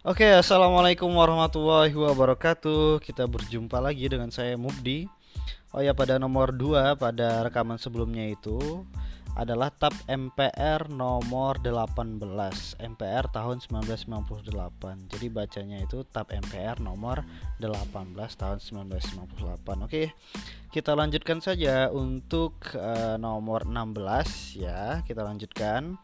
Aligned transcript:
Oke, 0.00 0.24
assalamualaikum 0.24 1.12
warahmatullahi 1.12 1.92
wabarakatuh. 1.92 3.04
Kita 3.04 3.28
berjumpa 3.28 3.84
lagi 3.84 4.08
dengan 4.08 4.32
saya 4.32 4.56
Mubdi. 4.56 5.04
Oh 5.76 5.84
ya, 5.84 5.92
pada 5.92 6.16
nomor 6.16 6.56
2 6.56 6.96
pada 6.96 7.44
rekaman 7.44 7.76
sebelumnya 7.76 8.32
itu 8.32 8.88
adalah 9.36 9.68
TAP 9.68 9.92
MPR 10.08 10.88
nomor 10.88 11.60
18 11.60 12.16
MPR 12.80 13.28
tahun 13.28 13.60
1998. 13.60 15.12
Jadi 15.12 15.26
bacanya 15.28 15.76
itu 15.84 16.00
TAP 16.08 16.32
MPR 16.48 16.80
nomor 16.80 17.20
18 17.60 18.16
tahun 18.40 18.56
1998. 18.56 19.84
Oke. 19.84 20.16
Kita 20.72 20.96
lanjutkan 20.96 21.44
saja 21.44 21.92
untuk 21.92 22.56
uh, 22.72 23.20
nomor 23.20 23.68
16 23.68 24.64
ya. 24.64 25.04
Kita 25.04 25.28
lanjutkan. 25.28 26.00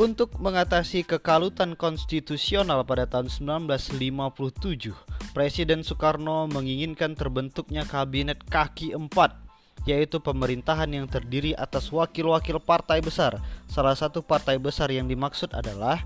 Untuk 0.00 0.40
mengatasi 0.40 1.04
kekalutan 1.04 1.76
konstitusional 1.76 2.80
pada 2.88 3.04
tahun 3.04 3.28
1957, 3.28 4.96
Presiden 5.36 5.84
Soekarno 5.84 6.48
menginginkan 6.48 7.12
terbentuknya 7.12 7.84
kabinet 7.84 8.40
kaki 8.48 8.96
empat, 8.96 9.36
yaitu 9.84 10.16
pemerintahan 10.16 10.88
yang 10.88 11.04
terdiri 11.04 11.52
atas 11.52 11.92
wakil-wakil 11.92 12.56
partai 12.56 13.04
besar. 13.04 13.36
Salah 13.68 13.92
satu 13.92 14.24
partai 14.24 14.56
besar 14.56 14.88
yang 14.88 15.04
dimaksud 15.12 15.52
adalah 15.52 16.00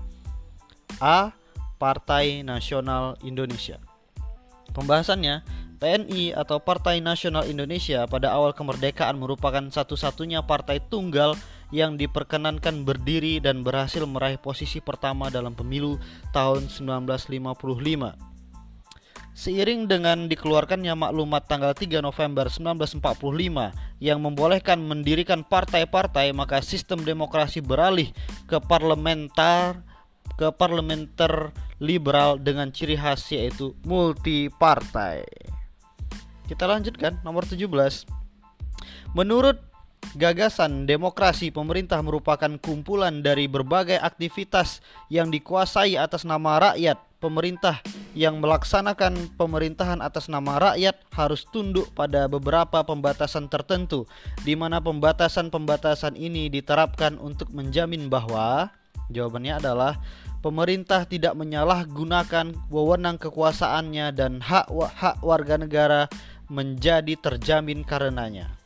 A. 0.99 1.31
Partai 1.79 2.43
Nasional 2.43 3.15
Indonesia. 3.23 3.79
Pembahasannya, 4.75 5.47
PNI 5.79 6.35
atau 6.35 6.59
Partai 6.59 6.99
Nasional 6.99 7.47
Indonesia 7.47 8.03
pada 8.09 8.35
awal 8.35 8.51
kemerdekaan 8.51 9.15
merupakan 9.15 9.63
satu-satunya 9.69 10.43
partai 10.43 10.81
tunggal 10.81 11.37
yang 11.73 11.99
diperkenankan 11.99 12.87
berdiri 12.87 13.43
dan 13.43 13.61
berhasil 13.61 14.03
meraih 14.07 14.39
posisi 14.39 14.79
pertama 14.79 15.27
dalam 15.27 15.51
pemilu 15.51 15.99
tahun 16.31 16.71
1955. 16.71 18.27
Seiring 19.37 19.85
dengan 19.85 20.25
dikeluarkannya 20.25 20.97
maklumat 20.97 21.45
tanggal 21.45 21.77
3 21.77 22.01
November 22.01 22.49
1945 22.49 24.01
yang 24.01 24.17
membolehkan 24.17 24.81
mendirikan 24.81 25.45
partai-partai, 25.45 26.33
maka 26.33 26.57
sistem 26.65 27.05
demokrasi 27.05 27.61
beralih 27.61 28.09
ke 28.49 28.57
parlementar 28.57 29.85
ke 30.37 30.53
parlementer 30.53 31.49
liberal 31.81 32.37
dengan 32.37 32.69
ciri 32.69 32.97
khas 32.97 33.29
yaitu 33.33 33.73
multi 33.85 34.49
partai. 34.53 35.25
Kita 36.47 36.69
lanjutkan 36.69 37.21
nomor 37.25 37.43
17. 37.43 37.67
Menurut 39.17 39.57
Gagasan 40.17 40.89
demokrasi 40.89 41.53
pemerintah 41.53 42.01
merupakan 42.01 42.49
kumpulan 42.57 43.21
dari 43.21 43.45
berbagai 43.45 44.01
aktivitas 44.01 44.81
yang 45.13 45.29
dikuasai 45.29 45.93
atas 45.93 46.25
nama 46.25 46.57
rakyat. 46.57 46.97
Pemerintah 47.21 47.85
yang 48.17 48.41
melaksanakan 48.41 49.29
pemerintahan 49.37 50.01
atas 50.01 50.25
nama 50.25 50.57
rakyat 50.57 50.97
harus 51.13 51.45
tunduk 51.53 51.93
pada 51.93 52.25
beberapa 52.25 52.81
pembatasan 52.81 53.45
tertentu, 53.45 54.09
di 54.41 54.57
mana 54.57 54.81
pembatasan-pembatasan 54.81 56.17
ini 56.17 56.49
diterapkan 56.49 57.21
untuk 57.21 57.53
menjamin 57.53 58.09
bahwa 58.09 58.73
jawabannya 59.13 59.61
adalah 59.61 60.01
pemerintah 60.41 61.05
tidak 61.05 61.37
menyalahgunakan 61.37 62.57
wewenang 62.73 63.21
kekuasaannya 63.21 64.17
dan 64.17 64.41
hak-hak 64.41 65.21
warga 65.21 65.61
negara 65.61 66.01
menjadi 66.49 67.13
terjamin 67.21 67.85
karenanya. 67.85 68.57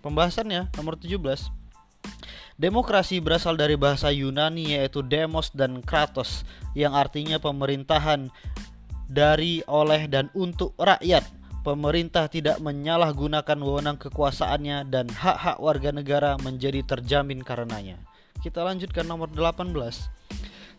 Pembahasannya 0.00 0.70
nomor 0.78 0.94
17. 0.98 1.18
Demokrasi 2.58 3.22
berasal 3.22 3.54
dari 3.54 3.78
bahasa 3.78 4.10
Yunani 4.10 4.74
yaitu 4.74 4.98
demos 5.06 5.54
dan 5.54 5.78
kratos 5.78 6.42
yang 6.74 6.90
artinya 6.90 7.38
pemerintahan 7.38 8.30
dari 9.06 9.62
oleh 9.70 10.10
dan 10.10 10.26
untuk 10.34 10.74
rakyat. 10.74 11.22
Pemerintah 11.62 12.30
tidak 12.30 12.58
menyalahgunakan 12.58 13.58
wewenang 13.58 13.98
kekuasaannya 13.98 14.90
dan 14.90 15.10
hak-hak 15.10 15.58
warga 15.58 15.90
negara 15.90 16.34
menjadi 16.40 16.82
terjamin 16.86 17.42
karenanya. 17.42 17.98
Kita 18.42 18.62
lanjutkan 18.62 19.06
nomor 19.06 19.30
18. 19.30 19.74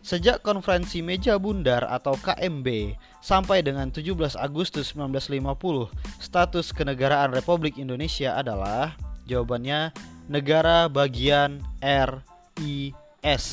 Sejak 0.00 0.40
konferensi 0.40 1.04
meja 1.04 1.36
bundar 1.36 1.84
atau 1.84 2.16
KMB 2.16 2.96
sampai 3.20 3.60
dengan 3.60 3.92
17 3.92 4.32
Agustus 4.40 4.96
1950, 4.96 5.92
status 6.16 6.72
kenegaraan 6.72 7.36
Republik 7.36 7.76
Indonesia 7.76 8.32
adalah 8.32 8.96
Jawabannya 9.30 9.94
negara 10.26 10.90
bagian 10.90 11.62
RIS. 11.78 13.44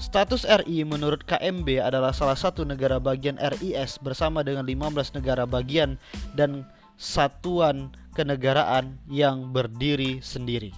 Status 0.00 0.48
RI 0.48 0.88
menurut 0.88 1.28
KMB 1.28 1.84
adalah 1.84 2.16
salah 2.16 2.40
satu 2.40 2.64
negara 2.64 2.96
bagian 2.96 3.36
RIS 3.36 4.00
bersama 4.00 4.40
dengan 4.40 4.64
15 4.64 5.20
negara 5.20 5.44
bagian 5.44 6.00
dan 6.32 6.64
satuan 6.96 7.92
kenegaraan 8.16 8.96
yang 9.12 9.52
berdiri 9.52 10.24
sendiri. 10.24 10.72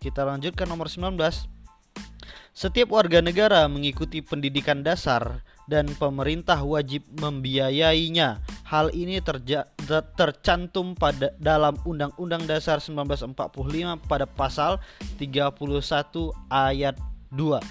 Kita 0.00 0.24
lanjutkan 0.24 0.64
nomor 0.64 0.88
19. 0.88 1.12
Setiap 2.56 2.88
warga 2.88 3.20
negara 3.20 3.68
mengikuti 3.68 4.24
pendidikan 4.24 4.80
dasar 4.80 5.44
dan 5.68 5.92
pemerintah 5.92 6.64
wajib 6.64 7.04
membiayainya 7.20 8.40
Hal 8.74 8.90
ini 8.90 9.22
terja 9.22 9.70
tercantum 10.18 10.98
pada 10.98 11.30
dalam 11.38 11.78
Undang-Undang 11.86 12.50
Dasar 12.50 12.82
1945 12.82 13.38
pada 14.10 14.26
pasal 14.26 14.82
31 15.14 15.54
ayat 16.50 16.98
2. 17.30 17.62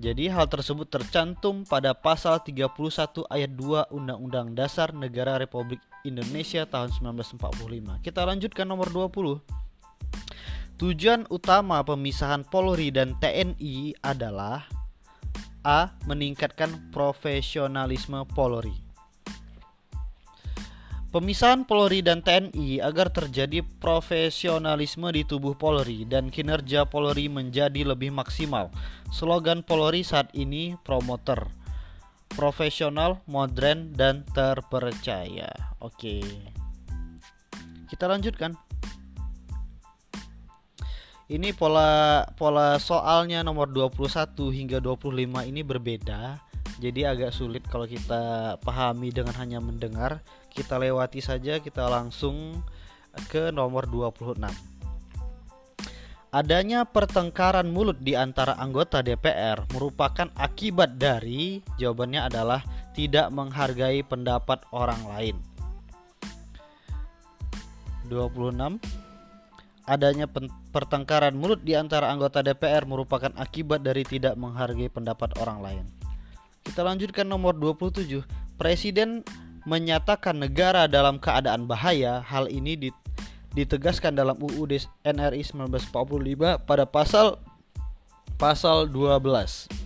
Jadi 0.00 0.32
hal 0.32 0.48
tersebut 0.48 0.88
tercantum 0.88 1.68
pada 1.68 1.92
pasal 1.92 2.40
31 2.40 3.28
ayat 3.28 3.52
2 3.52 3.92
Undang-Undang 3.92 4.56
Dasar 4.56 4.96
Negara 4.96 5.36
Republik 5.36 5.84
Indonesia 6.00 6.64
tahun 6.64 6.88
1945. 7.20 8.00
Kita 8.00 8.24
lanjutkan 8.24 8.64
nomor 8.64 8.88
20. 8.88 9.36
Tujuan 10.80 11.28
utama 11.28 11.84
pemisahan 11.84 12.48
Polri 12.48 12.88
dan 12.88 13.20
TNI 13.20 14.00
adalah 14.00 14.64
A. 15.60 15.92
Meningkatkan 16.08 16.88
profesionalisme 16.88 18.24
Polri 18.32 18.91
Pemisahan 21.12 21.68
Polri 21.68 22.00
dan 22.00 22.24
TNI 22.24 22.80
agar 22.80 23.12
terjadi 23.12 23.60
profesionalisme 23.60 25.12
di 25.12 25.28
tubuh 25.28 25.52
Polri 25.52 26.08
dan 26.08 26.32
kinerja 26.32 26.88
Polri 26.88 27.28
menjadi 27.28 27.84
lebih 27.84 28.08
maksimal. 28.08 28.72
Slogan 29.12 29.60
Polri 29.60 30.08
saat 30.08 30.32
ini 30.32 30.72
promoter, 30.80 31.52
profesional, 32.32 33.20
modern, 33.28 33.92
dan 33.92 34.24
terpercaya. 34.32 35.52
Oke. 35.84 36.24
Kita 37.92 38.08
lanjutkan. 38.08 38.56
Ini 41.28 41.52
pola 41.52 42.24
pola 42.40 42.80
soalnya 42.80 43.44
nomor 43.44 43.68
21 43.68 44.48
hingga 44.48 44.80
25 44.80 45.44
ini 45.44 45.60
berbeda. 45.60 46.51
Jadi 46.82 47.06
agak 47.06 47.30
sulit 47.30 47.62
kalau 47.70 47.86
kita 47.86 48.58
pahami 48.66 49.14
dengan 49.14 49.38
hanya 49.38 49.62
mendengar 49.62 50.18
kita 50.50 50.82
lewati 50.82 51.22
saja 51.22 51.62
kita 51.62 51.86
langsung 51.86 52.58
ke 53.30 53.54
nomor 53.54 53.86
26 53.86 54.34
Adanya 56.32 56.82
pertengkaran 56.82 57.70
mulut 57.70 58.02
di 58.02 58.18
antara 58.18 58.58
anggota 58.58 58.98
DPR 58.98 59.62
merupakan 59.70 60.26
akibat 60.34 60.98
dari 60.98 61.62
jawabannya 61.78 62.26
adalah 62.26 62.64
tidak 62.96 63.28
menghargai 63.30 64.00
pendapat 64.00 64.64
orang 64.72 65.06
lain. 65.06 65.36
26 68.08 68.80
Adanya 69.84 70.24
pertengkaran 70.72 71.36
mulut 71.36 71.60
di 71.62 71.76
antara 71.76 72.08
anggota 72.08 72.40
DPR 72.40 72.88
merupakan 72.88 73.30
akibat 73.36 73.84
dari 73.84 74.02
tidak 74.02 74.32
menghargai 74.34 74.88
pendapat 74.88 75.36
orang 75.36 75.60
lain. 75.60 76.01
Kita 76.62 76.86
lanjutkan 76.86 77.26
nomor 77.26 77.58
27. 77.58 78.22
Presiden 78.56 79.26
menyatakan 79.66 80.38
negara 80.38 80.86
dalam 80.86 81.18
keadaan 81.18 81.66
bahaya. 81.66 82.22
Hal 82.22 82.50
ini 82.50 82.90
ditegaskan 83.52 84.14
dalam 84.16 84.38
UUD 84.38 84.80
NRI 85.06 85.42
1945 85.42 86.62
pada 86.62 86.84
pasal 86.86 87.38
pasal 88.38 88.90
12. 88.90 89.82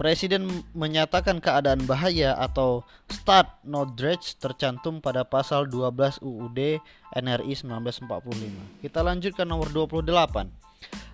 Presiden 0.00 0.48
menyatakan 0.72 1.44
keadaan 1.44 1.84
bahaya 1.84 2.32
atau 2.40 2.88
state 3.12 3.52
not 3.68 4.00
dredge 4.00 4.32
tercantum 4.40 4.96
pada 4.96 5.28
pasal 5.28 5.68
12 5.68 6.24
UUD 6.24 6.80
NRI 7.20 7.52
1945. 7.52 8.80
Kita 8.80 9.04
lanjutkan 9.04 9.44
nomor 9.44 9.68
28. 9.68 10.48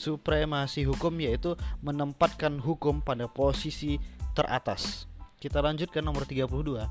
Supremasi 0.02 0.82
hukum 0.82 1.14
yaitu 1.22 1.54
menempatkan 1.78 2.58
hukum 2.58 2.98
pada 2.98 3.30
posisi 3.30 4.02
teratas. 4.34 5.06
Kita 5.38 5.62
lanjutkan 5.62 6.02
nomor 6.02 6.26
32. 6.26 6.90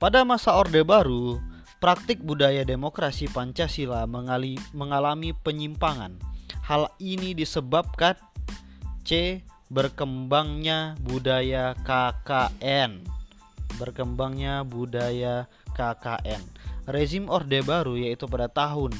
Pada 0.00 0.24
masa 0.24 0.56
Orde 0.56 0.80
Baru, 0.80 1.36
Praktik 1.82 2.22
budaya 2.22 2.62
demokrasi 2.62 3.26
Pancasila 3.26 4.06
mengali, 4.06 4.54
mengalami 4.70 5.34
penyimpangan. 5.34 6.14
Hal 6.62 6.94
ini 7.02 7.34
disebabkan 7.34 8.14
C. 9.02 9.42
Berkembangnya 9.66 10.94
budaya 11.00 11.72
KKN 11.80 13.02
Berkembangnya 13.80 14.62
budaya 14.68 15.48
KKN 15.72 16.44
Rezim 16.86 17.26
Orde 17.32 17.64
Baru 17.64 17.96
yaitu 17.96 18.28
pada 18.28 18.52
tahun 18.52 18.92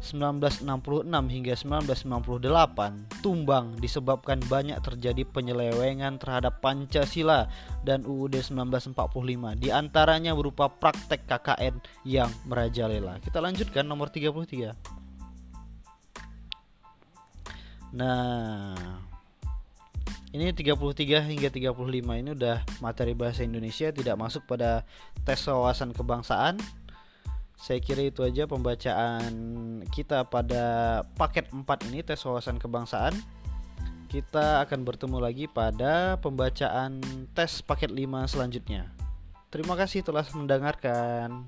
1966 0.00 0.64
hingga 1.28 1.54
1998 1.54 3.20
tumbang 3.20 3.76
disebabkan 3.76 4.40
banyak 4.48 4.80
terjadi 4.80 5.28
penyelewengan 5.28 6.16
terhadap 6.16 6.64
Pancasila 6.64 7.52
dan 7.84 8.08
UUD 8.08 8.40
1945 8.40 9.60
di 9.60 9.68
antaranya 9.68 10.32
berupa 10.32 10.72
praktek 10.72 11.28
KKN 11.28 11.76
yang 12.08 12.32
merajalela. 12.48 13.20
Kita 13.20 13.44
lanjutkan 13.44 13.84
nomor 13.84 14.08
33. 14.08 14.72
Nah, 17.90 19.02
ini 20.30 20.54
33 20.54 21.26
hingga 21.26 21.50
35 21.50 22.22
ini 22.22 22.30
udah 22.38 22.62
materi 22.78 23.18
bahasa 23.18 23.42
Indonesia 23.42 23.90
tidak 23.90 24.14
masuk 24.14 24.46
pada 24.46 24.86
tes 25.26 25.42
wawasan 25.42 25.90
kebangsaan 25.90 26.54
saya 27.60 27.76
kira 27.84 28.08
itu 28.08 28.24
aja 28.24 28.48
pembacaan 28.48 29.28
kita 29.92 30.24
pada 30.24 30.64
paket 31.20 31.52
4 31.52 31.60
ini 31.92 32.00
tes 32.00 32.24
wawasan 32.24 32.56
kebangsaan. 32.56 33.12
Kita 34.08 34.64
akan 34.64 34.80
bertemu 34.82 35.20
lagi 35.20 35.44
pada 35.46 36.16
pembacaan 36.18 36.98
tes 37.36 37.60
paket 37.60 37.92
5 37.92 38.32
selanjutnya. 38.32 38.88
Terima 39.52 39.76
kasih 39.76 40.00
telah 40.00 40.24
mendengarkan. 40.32 41.44